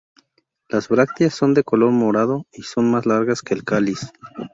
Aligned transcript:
Las 0.67 0.87
brácteas 0.89 1.35
son 1.35 1.53
de 1.53 1.63
color 1.63 1.91
morado 1.91 2.47
y 2.51 2.63
son 2.63 2.89
más 2.89 3.05
largas 3.05 3.43
que 3.43 3.53
el 3.53 3.63
cáliz. 3.63 4.11